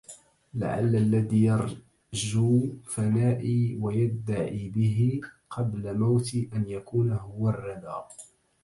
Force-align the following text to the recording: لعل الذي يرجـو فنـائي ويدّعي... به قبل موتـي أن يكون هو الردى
لعل 0.53 0.95
الذي 0.95 1.43
يرجـو 1.45 2.69
فنـائي 2.85 3.77
ويدّعي... 3.81 4.69
به 4.69 5.21
قبل 5.49 5.97
موتـي 5.99 6.49
أن 6.55 6.67
يكون 6.69 7.11
هو 7.11 7.49
الردى 7.49 8.01